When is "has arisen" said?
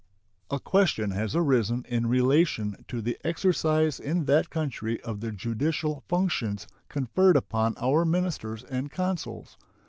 1.11-1.85